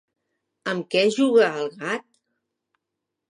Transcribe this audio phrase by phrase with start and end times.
[0.71, 2.07] Amb què juga el gat?